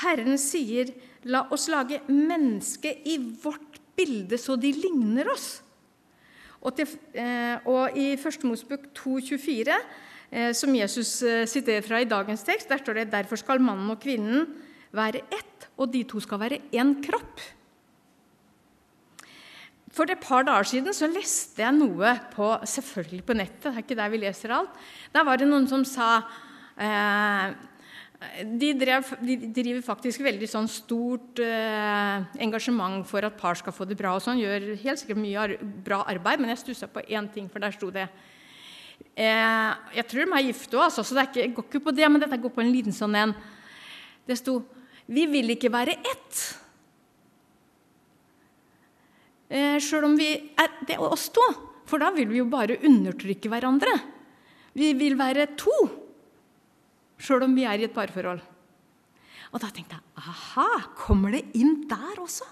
[0.00, 0.88] Herren sier,
[1.24, 5.60] 'La oss lage mennesket i vårt bilde, så de ligner oss'.
[6.64, 9.76] Og, til, eh, og i Første Mosebok 2.24,
[10.32, 13.90] eh, som Jesus eh, siterer fra i dagens tekst, der står det 'Derfor skal mannen
[13.90, 14.46] og kvinnen
[14.92, 17.63] være ett, og de to skal være én kropp'.
[19.94, 23.68] For et par dager siden så leste jeg noe på, selvfølgelig på nettet.
[23.68, 24.82] det er ikke der vi leser alt.
[25.14, 26.16] Der var det noen som sa
[26.74, 27.54] eh,
[28.42, 33.86] de, drev, de, driver faktisk veldig sånn stort eh, engasjement for at par skal få
[33.86, 34.16] det bra.
[34.16, 37.46] og sånn, Gjør helt sikkert mye ar bra arbeid, men jeg stussa på én ting,
[37.52, 41.48] for der sto det eh, Jeg tror de er gifte òg, altså, så det ikke,
[41.60, 43.38] går ikke på det, men dette går på en liten sånn en.
[44.26, 44.62] Det sto
[45.06, 46.63] 'Vi vil ikke være ett'.
[49.50, 51.44] Eh, Sjøl om vi er Det er oss to.
[51.84, 53.92] For da vil vi jo bare undertrykke hverandre.
[54.74, 55.74] Vi vil være to,
[57.20, 58.40] sjøl om vi er i et parforhold.
[59.54, 60.66] Og da tenkte jeg aha,
[60.98, 62.48] kommer det inn der også?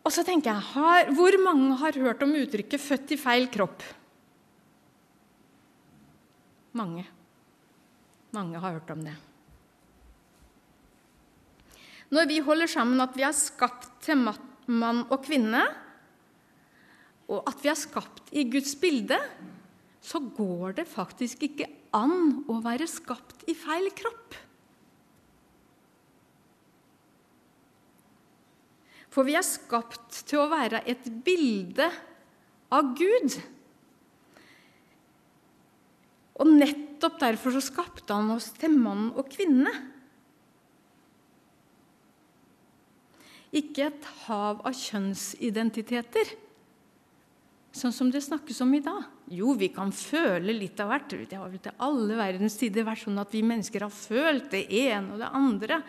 [0.00, 3.84] Og så tenker jeg har, Hvor mange har hørt om uttrykket 'født i feil kropp'?
[6.72, 7.04] Mange.
[8.32, 9.14] Mange har hørt om det.
[12.10, 15.62] Når vi holder sammen at vi er skapt til mann og kvinne,
[17.30, 19.18] og at vi er skapt i Guds bilde,
[20.02, 24.38] så går det faktisk ikke an å være skapt i feil kropp.
[29.10, 31.88] For vi er skapt til å være et bilde
[32.74, 33.38] av Gud.
[36.40, 39.72] Og nettopp derfor så skapte han oss til mann og kvinne.
[43.50, 46.28] Ikke et hav av kjønnsidentiteter,
[47.74, 49.06] sånn som det snakkes om i dag.
[49.30, 51.14] Jo, vi kan føle litt av hvert.
[51.26, 54.64] Det har vel til alle verdens tider vært sånn at vi mennesker har følt det
[54.70, 55.80] ene og det andre.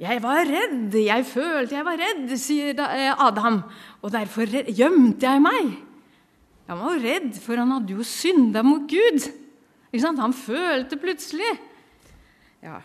[0.00, 3.60] Jeg var redd, jeg følte jeg var redd, sier eh, Adam.
[4.00, 5.74] Og derfor gjemte jeg meg.
[6.70, 9.26] Han var jo redd, for han hadde jo synda mot Gud.
[9.90, 11.50] Han følte plutselig.
[12.62, 12.78] Ja,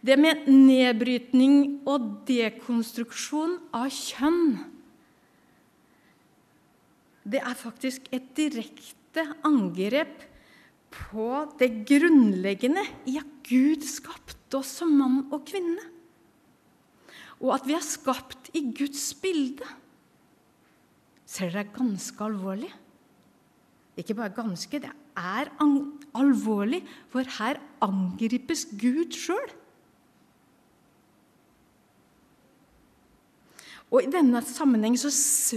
[0.00, 4.54] Det med nedbrytning og dekonstruksjon av kjønn
[7.30, 10.24] Det er faktisk et direkte angrep
[10.90, 11.26] på
[11.60, 15.84] det grunnleggende i at Gud skapte oss som mann og kvinne.
[17.40, 19.68] Og at vi er skapt i Guds bilde.
[21.28, 22.72] Ser dere, det er ganske alvorlig.
[24.00, 25.52] Ikke bare ganske, det er
[26.16, 26.82] alvorlig,
[27.12, 29.59] for her angripes Gud sjøl.
[33.90, 35.10] Og I denne sammenheng så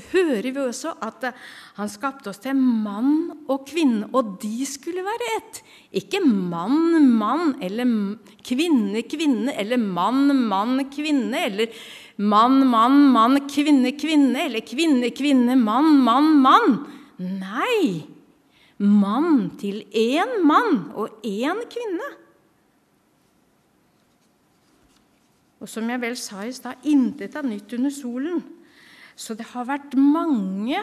[0.10, 1.42] hører vi også at eh,
[1.78, 5.60] han skapte oss til mann og kvinne, og de skulle være ett.
[6.02, 7.86] Ikke mann, mann, eller
[8.42, 11.86] kvinne, kvinne, eller mann, mann, kvinne, eller
[12.18, 16.76] mann, mann, mann, kvinne, kvinne, eller kvinne, kvinne, mann, mann, mann.
[17.22, 18.02] Nei!
[18.82, 22.10] Mann til én mann og én kvinne.
[25.64, 28.42] Og som jeg vel sa i stad, intet er nytt under solen.
[29.16, 30.82] Så det har vært mange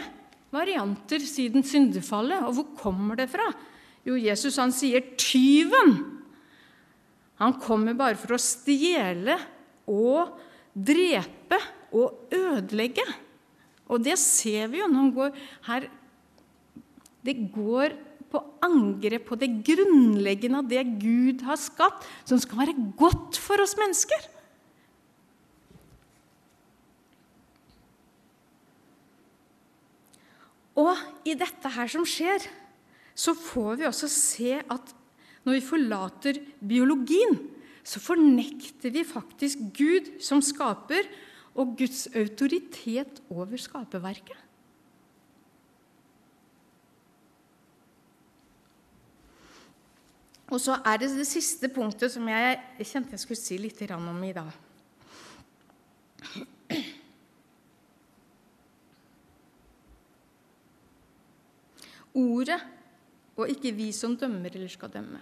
[0.55, 2.41] varianter siden syndefallet.
[2.47, 3.51] Og hvor kommer det fra?
[4.09, 5.99] Jo, Jesus han sier 'tyven'.
[7.41, 9.37] Han kommer bare for å stjele
[9.89, 10.37] og
[10.77, 11.61] drepe
[11.93, 13.05] og ødelegge.
[13.89, 15.89] Og det ser vi jo når han går her
[17.21, 17.93] Det går
[18.33, 23.61] på angrep på det grunnleggende av det Gud har skapt, som skal være godt for
[23.61, 24.40] oss mennesker.
[30.81, 30.97] Og
[31.29, 32.47] i dette her som skjer,
[33.15, 34.95] så får vi også se at
[35.45, 37.37] når vi forlater biologien,
[37.85, 41.09] så fornekter vi faktisk Gud som skaper,
[41.59, 44.39] og Guds autoritet over skaperverket.
[50.51, 54.25] Og så er det det siste punktet som jeg kjente jeg skulle si litt om
[54.27, 54.51] i dag.
[62.17, 62.61] Ordet,
[63.37, 65.21] og ikke vi som dømmer eller skal dømme.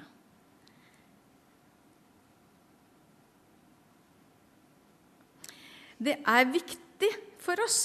[5.98, 7.10] Det er viktig
[7.42, 7.78] for oss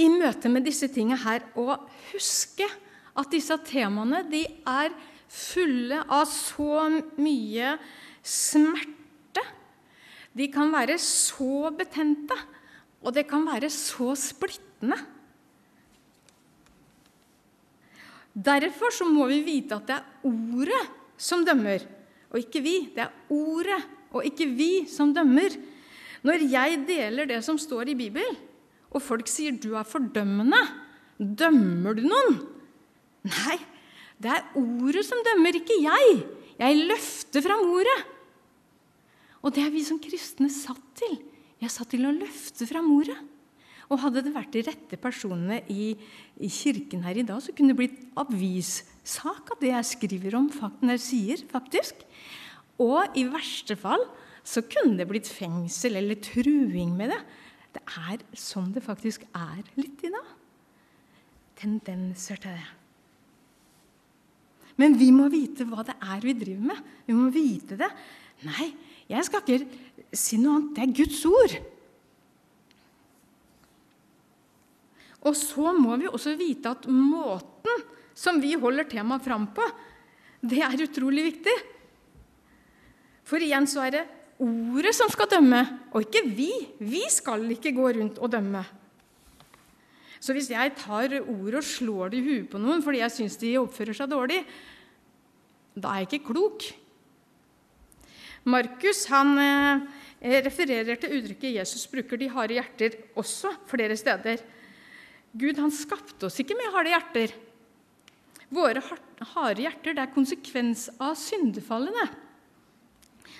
[0.00, 1.76] i møte med disse tingene her å
[2.10, 2.66] huske
[3.18, 4.94] at disse temaene de er
[5.28, 6.86] fulle av så
[7.20, 7.74] mye
[8.24, 9.44] smerte.
[10.32, 12.36] De kan være så betente,
[13.02, 14.98] og det kan være så splittende.
[18.34, 20.82] Derfor så må vi vite at det er ordet
[21.18, 21.84] som dømmer,
[22.30, 22.76] og ikke vi.
[22.94, 23.80] Det er ordet
[24.14, 25.56] og ikke vi som dømmer.
[26.26, 28.36] Når jeg deler det som står i Bibelen,
[28.88, 30.64] og folk sier 'du er fordømmende',
[31.18, 32.38] dømmer du noen?
[33.24, 33.58] Nei,
[34.18, 36.22] det er ordet som dømmer, ikke jeg.
[36.58, 37.98] Jeg løfter fram ordet.
[39.42, 41.18] Og det er vi som kristne satt til.
[41.60, 43.18] Jeg er satt til å løfte fram ordet.
[43.88, 45.94] Og hadde det vært de rette personene i,
[46.44, 50.50] i kirken her i dag, så kunne det blitt avissak av det jeg skriver om,
[50.82, 52.04] når jeg sier, faktisk.
[52.84, 54.04] Og i verste fall
[54.46, 57.20] så kunne det blitt fengsel eller truing med det.
[57.76, 60.34] Det er sånn det faktisk er litt i dag.
[61.58, 62.68] Tendenser til det.
[64.78, 66.84] Men vi må vite hva det er vi driver med.
[67.08, 67.88] Vi må vite det.
[68.46, 68.68] Nei,
[69.10, 70.74] jeg skal ikke si noe annet.
[70.76, 71.56] Det er Guds ord.
[75.26, 77.86] Og så må vi også vite at måten
[78.18, 79.64] som vi holder temaet fram på,
[80.42, 81.54] det er utrolig viktig.
[83.26, 84.06] For igjen så er det
[84.42, 85.60] ordet som skal dømme,
[85.92, 86.50] og ikke vi.
[86.78, 88.62] Vi skal ikke gå rundt og dømme.
[90.18, 93.38] Så hvis jeg tar ordet og slår det i huet på noen fordi jeg syns
[93.38, 94.40] de oppfører seg dårlig,
[95.78, 96.66] da er jeg ikke klok.
[98.48, 99.84] Markus han eh,
[100.46, 104.42] refererer til uttrykket Jesus bruker de harde hjerter også flere steder.
[105.38, 107.34] Gud han skapte oss ikke med harde hjerter.
[108.54, 108.82] Våre
[109.34, 112.06] harde hjerter det er konsekvens av syndefallene.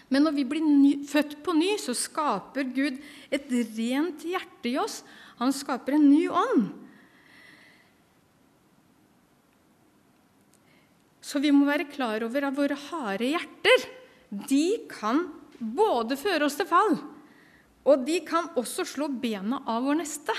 [0.08, 3.00] Men når vi blir født på ny, så skaper Gud
[3.34, 5.02] et rent hjerte i oss.
[5.40, 6.68] Han skaper en ny ånd.
[11.28, 13.84] Så vi må være klar over at våre harde hjerter
[14.48, 15.26] de kan
[15.58, 16.94] både føre oss til fall,
[17.88, 20.32] og de kan også slå bena av vår neste.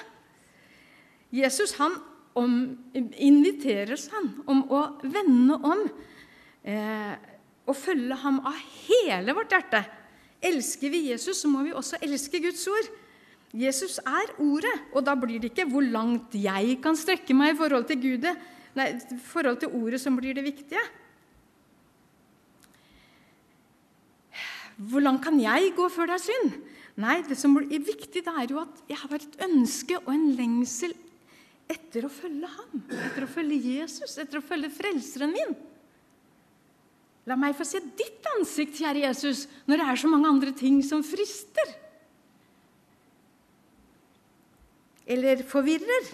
[1.35, 1.97] Jesus han
[2.37, 2.53] om,
[2.93, 5.83] inviterer han, om å vende om.
[6.63, 7.15] Eh,
[7.69, 9.83] og følge ham av hele vårt hjerte.
[10.49, 12.87] Elsker vi Jesus, så må vi også elske Guds ord.
[13.53, 17.59] Jesus er ordet, og da blir det ikke hvor langt jeg kan strekke meg i
[17.59, 18.33] forhold til Gudet,
[18.77, 18.91] nei,
[19.25, 20.81] forhold til ordet som blir det viktige.
[24.79, 26.59] Hvor langt kan jeg gå før det er synd?
[26.99, 30.29] Nei, det som er viktig, det er jo at jeg har et ønske og en
[30.37, 30.93] lengsel
[31.69, 35.53] etter å følge ham, etter å følge Jesus, etter å følge Frelseren min.
[37.29, 40.79] La meg få se ditt ansikt, kjære Jesus, når det er så mange andre ting
[40.85, 41.75] som frister.
[45.09, 46.09] Eller forvirrer.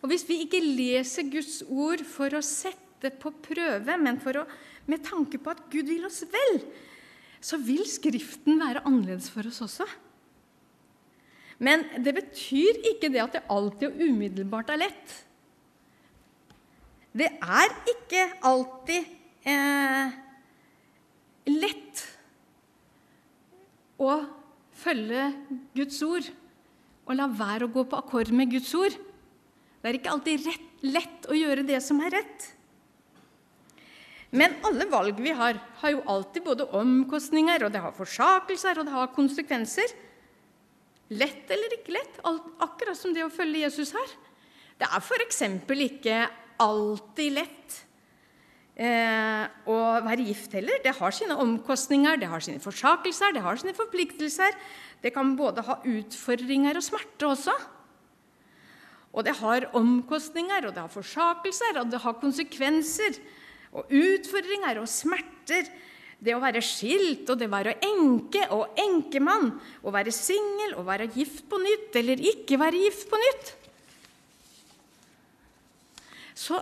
[0.00, 4.46] Og Hvis vi ikke leser Guds ord for å sette på prøve, men å,
[4.90, 6.62] med tanke på at Gud vil oss vel,
[7.40, 9.86] så vil Skriften være annerledes for oss også.
[11.60, 15.14] Men det betyr ikke det at det alltid og umiddelbart er lett.
[17.12, 19.08] Det er ikke alltid
[19.50, 20.12] eh,
[21.50, 22.04] lett
[24.00, 24.14] å
[24.80, 25.26] følge
[25.76, 26.30] Guds ord
[27.10, 28.94] og la være å gå på akkord med Guds ord.
[29.80, 32.48] Det er ikke alltid rett, lett å gjøre det som er rett.
[34.30, 38.86] Men alle valg vi har, har jo alltid både omkostninger, og det har forsakelser, og
[38.86, 39.94] det har konsekvenser.
[41.10, 44.12] Lett eller ikke lett, akkurat som det å følge Jesus her.
[44.78, 45.42] Det er f.eks.
[45.74, 46.20] ikke
[46.62, 47.80] alltid lett
[48.78, 50.78] eh, å være gift heller.
[50.84, 54.54] Det har sine omkostninger, det har sine forsakelser, det har sine forpliktelser.
[55.02, 57.58] Det kan både ha utfordringer og smerte også.
[59.10, 63.18] Og det har omkostninger, og det har forsakelser, og det har konsekvenser.
[63.76, 65.68] Og utfordringer og smerter.
[66.20, 69.54] Det å være skilt, og det å være enke og enkemann.
[69.80, 73.54] Å være singel og være gift på nytt eller ikke være gift på nytt.
[76.36, 76.60] Så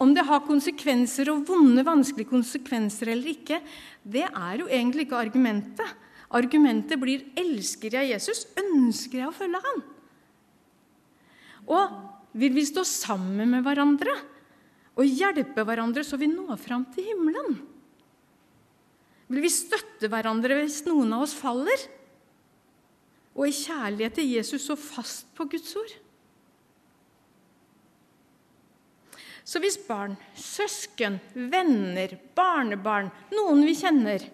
[0.00, 3.60] om det har konsekvenser og vonde, vanskelige konsekvenser eller ikke,
[4.02, 5.96] det er jo egentlig ikke argumentet.
[6.30, 8.46] Argumentet blir 'elsker jeg Jesus?
[8.56, 9.82] Ønsker jeg å følge han?'
[11.66, 11.90] Og
[12.32, 14.14] vil vi stå sammen med hverandre
[14.98, 17.60] og hjelpe hverandre så vi når fram til himmelen?
[19.30, 21.88] Vil vi støtte hverandre hvis noen av oss faller?
[23.40, 25.92] og i kjærlighet til Jesus så fast på Guds ord.
[29.44, 34.28] Så hvis barn, søsken, venner, barnebarn, noen vi kjenner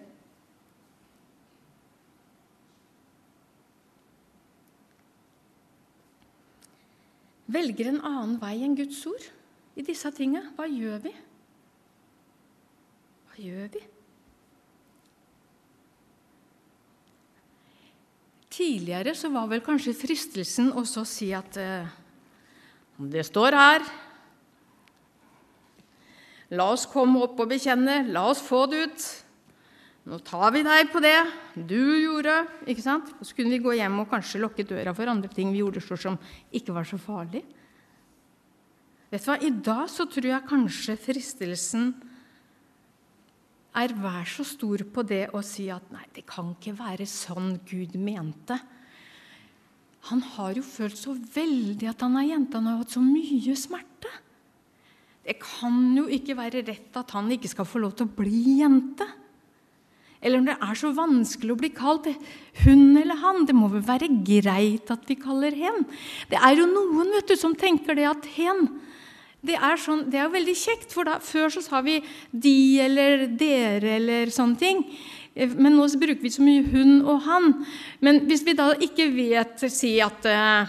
[7.47, 9.23] Velger en annen vei enn Guds ord
[9.77, 11.13] i disse tinga, hva gjør vi?
[13.29, 13.83] Hva gjør vi?
[18.57, 21.95] Tidligere så var vel kanskje fristelsen også å si at eh,
[22.97, 23.85] det står her
[26.57, 28.05] La oss komme opp og bekjenne.
[28.15, 29.05] La oss få det ut.
[30.07, 31.17] Nå tar vi deg på det
[31.59, 32.37] du gjorde.
[32.63, 33.09] ikke sant?
[33.19, 36.15] Så kunne vi gå hjem og kanskje lukke døra for andre ting vi gjorde som
[36.55, 37.43] ikke var så farlig.
[39.07, 39.37] Vet du hva?
[39.39, 41.91] I dag så tror jeg kanskje fristelsen
[43.77, 47.59] er vær så stor på det å si at nei, det kan ikke være sånn
[47.69, 48.57] Gud mente.
[50.09, 52.57] Han har jo følt så veldig at han er jente.
[52.57, 54.11] Han har hatt så mye smerte.
[55.27, 58.59] Det kan jo ikke være rett at han ikke skal få lov til å bli
[58.61, 59.07] jente.
[60.23, 62.07] Eller om det er så vanskelig å bli kalt
[62.63, 63.43] hun eller han.
[63.45, 65.83] Det må vel være greit at vi kaller hen.
[66.31, 68.65] Det er jo noen vet du, som tenker det at hen
[69.47, 71.99] det er, sånn, det er veldig kjekt, for da, før så sa vi
[72.31, 74.83] 'de' eller 'dere' eller sånne ting.
[75.35, 77.65] Eh, men nå bruker vi så mye 'hun' og 'han'.
[78.01, 80.67] Men hvis vi da ikke vet Si at eh,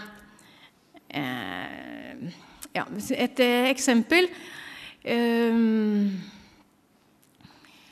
[1.09, 2.29] eh
[2.75, 2.85] ja,
[3.17, 4.29] Et eh, eksempel
[5.03, 5.53] eh,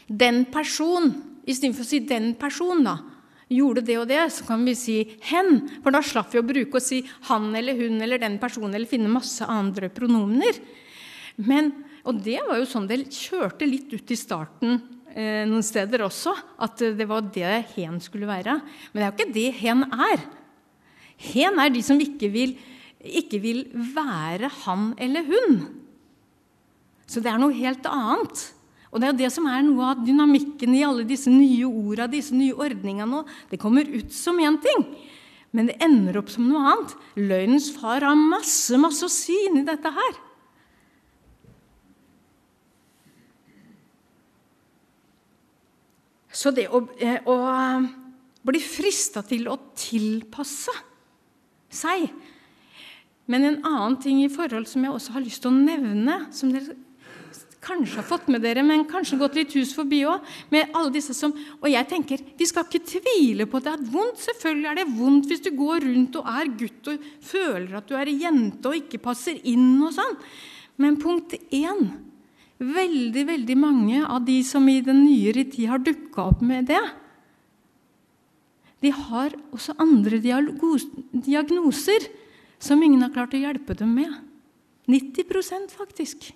[0.08, 2.98] Den person Istedenfor å si 'den person', da,
[3.50, 5.82] gjorde det og det, så kan vi si 'hen'.
[5.84, 8.88] For da slapp vi å bruke å si 'han' eller 'hun' eller 'den personen' eller
[8.88, 10.60] finne masse andre pronomener.
[11.38, 14.82] Men, og det var jo sånn det kjørte litt ut i starten
[15.16, 18.62] eh, noen steder også, at det var det 'hen' skulle være.
[18.92, 20.20] Men det er jo ikke det 'hen' er.
[21.18, 22.58] 'Hen' er de som ikke vil,
[23.02, 25.84] ikke vil være han eller hun.
[27.08, 28.54] Så det er noe helt annet.
[28.92, 32.08] Og Det er jo det som er noe av dynamikken i alle disse nye orda,
[32.08, 33.26] disse nye ordningene nå.
[33.52, 34.86] Det kommer ut som én ting,
[35.52, 36.96] men det ender opp som noe annet.
[37.20, 40.24] Løgnens far har masse, masse å si inni dette her.
[46.38, 47.38] Så det å, eh, å
[48.46, 50.74] bli frista til å tilpasse
[51.74, 52.08] seg
[53.28, 56.48] Men en annen ting i forhold som jeg også har lyst til å nevne, som
[56.54, 56.78] dere
[57.64, 60.26] kanskje har fått med dere, men kanskje gått litt hus forbi òg.
[60.54, 63.88] Med alle disse som Og jeg tenker, vi skal ikke tvile på at det er
[63.94, 64.22] vondt.
[64.24, 67.96] Selvfølgelig er det vondt hvis du går rundt og er gutt og føler at du
[67.98, 70.20] er jente og ikke passer inn og sånn.
[70.78, 71.90] Men punkt én
[72.58, 76.82] Veldig, veldig mange av de som i den nyere tid har dukka opp med det,
[78.82, 82.08] de har også andre diagnoser
[82.58, 84.10] som ingen har klart å hjelpe dem med.
[84.90, 86.32] 90% faktisk.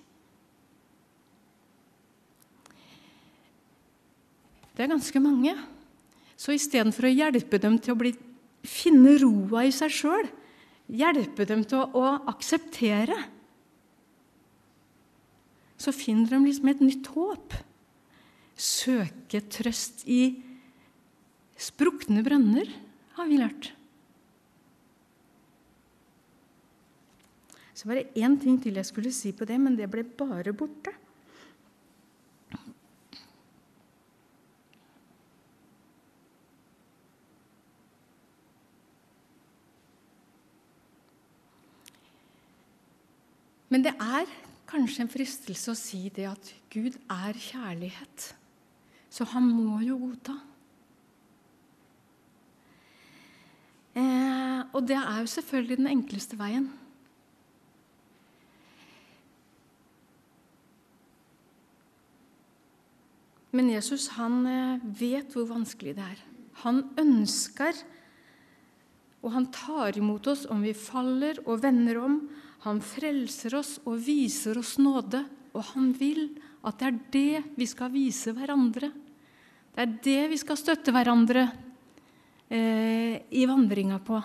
[4.82, 5.52] Det er ganske mange.
[6.34, 8.10] Så istedenfor å hjelpe dem til å bli,
[8.66, 10.26] finne roa i seg sjøl,
[10.90, 13.14] hjelpe dem til å, å, akseptere,
[15.78, 17.54] så finner de liksom et nytt håp.
[18.58, 20.18] Søke trøst i
[21.54, 22.74] sprukne brønner,
[23.14, 23.70] har vi lært.
[27.70, 30.50] Så var det én ting til jeg skulle si på det, men det ble bare
[30.50, 30.98] borte.
[43.72, 44.28] Men det er
[44.68, 48.32] kanskje en fristelse å si det at Gud er kjærlighet.
[49.12, 50.36] Så han må jo godta.
[53.96, 56.68] Eh, og det er jo selvfølgelig den enkleste veien.
[63.52, 66.22] Men Jesus han eh, vet hvor vanskelig det er.
[66.64, 67.76] Han ønsker,
[69.20, 72.16] og han tar imot oss om vi faller og vender om.
[72.62, 76.28] Han frelser oss og viser oss nåde, og han vil
[76.62, 78.92] at det er det vi skal vise hverandre.
[79.72, 81.46] Det er det vi skal støtte hverandre
[82.52, 84.20] eh, i vandringa på.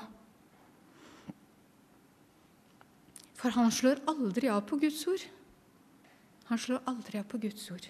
[3.38, 5.23] For han slår aldri av på Guds ord.
[6.51, 7.89] Han slår aldri av på Guds ord.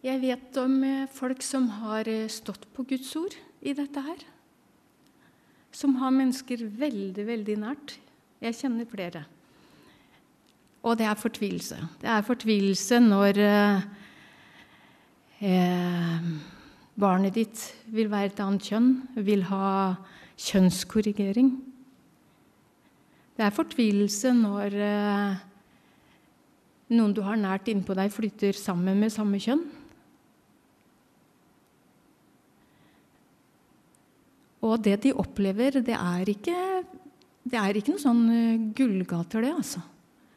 [0.00, 4.22] Jeg vet om eh, folk som har eh, stått på Guds ord i dette her.
[5.76, 7.98] Som har mennesker veldig, veldig nært.
[8.40, 9.26] Jeg kjenner flere.
[10.80, 11.76] Og det er fortvilelse.
[12.00, 13.82] Det er fortvilelse når eh,
[15.44, 16.30] eh,
[16.96, 18.88] barnet ditt vil være et annet kjønn,
[19.20, 19.66] vil ha
[20.40, 21.52] kjønnskorrigering.
[23.36, 25.44] Det er fortvilelse når eh,
[26.96, 29.66] noen du har nært innpå deg, flytter sammen med samme kjønn.
[34.70, 36.56] Og det de opplever, det er ikke,
[37.42, 39.82] det er ikke noen sånn eh, gullgater, det, altså.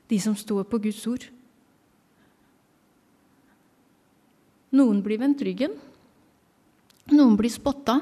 [0.10, 1.26] De som står på Guds ord.
[4.74, 5.76] Noen blir vendt ryggen.
[7.14, 8.00] Noen blir spotta.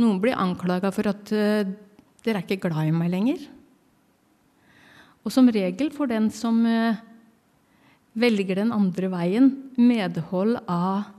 [0.00, 1.68] Noen blir anklaga for at uh,
[2.24, 3.42] dere er ikke glad i meg lenger.
[5.26, 6.96] Og som regel for den som uh,
[8.18, 11.10] velger den andre veien, medhold av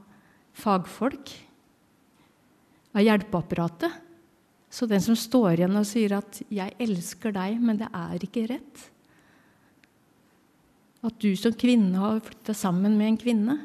[0.58, 1.36] fagfolk,
[3.00, 4.06] av hjelpeapparatet.
[4.70, 8.48] Så den som står igjen og sier at 'jeg elsker deg, men det er ikke
[8.48, 8.90] rett'
[11.02, 13.56] At du som kvinne har flytta sammen med en kvinne,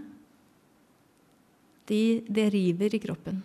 [1.87, 3.43] det de river i kroppen.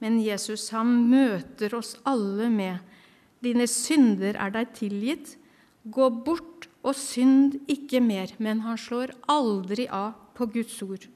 [0.00, 2.78] Men Jesus han møter oss alle med
[3.40, 5.36] 'Dine synder er deg tilgitt'.
[5.88, 8.28] Gå bort og synd ikke mer.
[8.38, 11.06] Men han slår aldri av på Guds ord.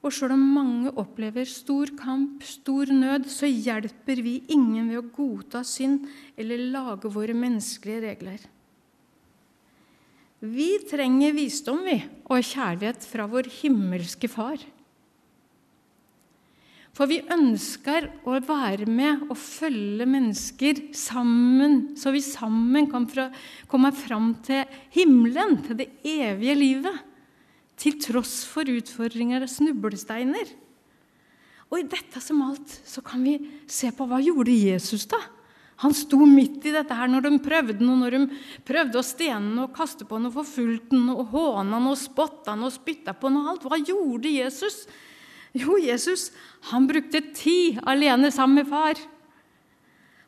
[0.00, 5.08] Og sjøl om mange opplever stor kamp, stor nød, så hjelper vi ingen ved å
[5.12, 6.06] godta synd
[6.40, 8.46] eller lage våre menneskelige regler.
[10.40, 11.98] Vi trenger visdom vi,
[12.32, 14.62] og kjærlighet fra vår himmelske Far.
[16.96, 23.06] For vi ønsker å være med og følge mennesker sammen, så vi sammen kan
[23.70, 24.64] komme fram til
[24.96, 27.06] himmelen, til det evige livet.
[27.80, 30.50] Til tross for utfordringer og snublesteiner.
[31.70, 33.36] Og i dette som alt så kan vi
[33.70, 35.20] se på hva gjorde Jesus da?
[35.80, 39.62] Han sto midt i dette her når de prøvde noe, når de prøvde å stene
[39.62, 41.30] og kaste på og forfulgte noe, og
[41.96, 43.54] spotte spotta og spytta på noe.
[43.54, 43.64] alt.
[43.64, 44.84] Hva gjorde Jesus?
[45.56, 46.30] Jo, Jesus
[46.68, 49.00] han brukte tid alene sammen med far.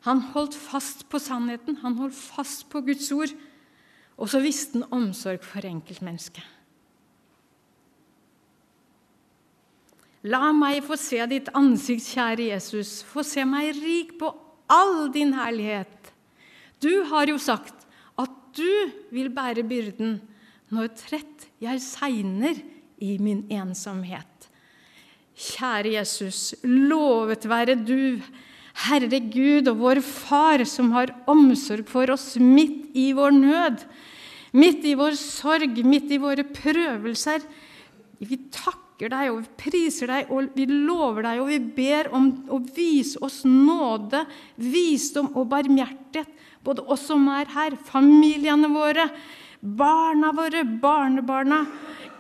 [0.09, 3.37] Han holdt fast på sannheten, han holdt fast på Guds ord.
[4.17, 6.62] Og så visste han omsorg for enkeltmennesket.
[10.23, 13.01] La meg få se ditt ansikt, kjære Jesus.
[13.03, 14.31] Få se meg rik på
[14.71, 16.13] all din herlighet.
[16.83, 17.87] Du har jo sagt
[18.19, 20.21] at du vil bære byrden
[20.73, 22.61] når trett jeg segner
[23.03, 24.29] i min ensomhet.
[25.33, 28.21] Kjære Jesus, lovet være du,
[28.87, 33.83] Herre Gud og vår Far, som har omsorg for oss midt i vår nød,
[34.55, 37.45] midt i vår sorg, midt i våre prøvelser.
[38.23, 42.29] Vi takker deg og vi priser deg og vi lover deg og vi ber om
[42.53, 44.23] å vise oss nåde,
[44.57, 46.31] visdom og barmhjertighet,
[46.63, 49.09] både oss som er her, familiene våre,
[49.63, 51.65] barna våre, barnebarna.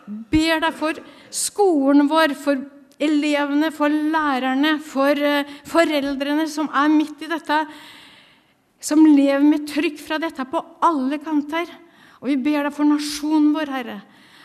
[0.06, 0.98] Ber deg for
[1.30, 2.58] skolen vår, for
[3.02, 7.58] elevene, for lærerne, for eh, foreldrene som er midt i dette,
[8.82, 11.70] som lever med trykk fra dette på alle kanter.
[12.22, 14.00] Og vi ber deg for nasjonen vår, Herre.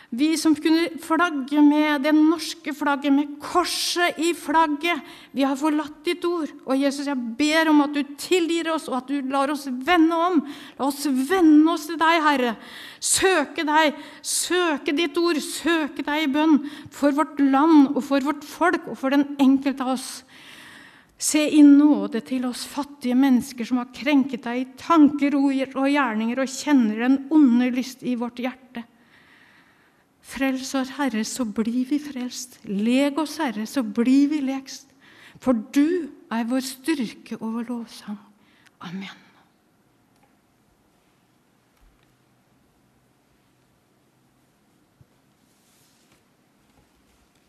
[0.10, 5.04] Vi som kunne flagge med det norske flagget, med korset i flagget.
[5.36, 6.54] Vi har forlatt ditt ord.
[6.64, 10.16] Og Jesus, jeg ber om at du tilgir oss, og at du lar oss vende
[10.16, 10.40] om.
[10.80, 12.56] La oss vende oss til deg, Herre.
[13.04, 18.48] Søke deg, søke ditt ord, søke deg i bønn for vårt land og for vårt
[18.48, 20.12] folk og for den enkelte av oss.
[21.20, 26.40] Se i nåde til oss fattige mennesker som har krenket deg i tanker, og gjerninger,
[26.40, 28.88] og kjenner den onde lyst i vårt hjerte.
[30.28, 32.60] Frels oss, Herre, så blir vi frelst.
[32.68, 34.90] Leg oss, Herre, så blir vi lekst.
[35.40, 38.20] For du er vår styrke og vår lovsang.
[38.84, 39.27] Amen.